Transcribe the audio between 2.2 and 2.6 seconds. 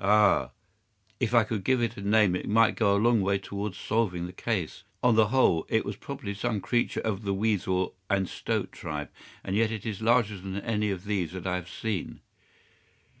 it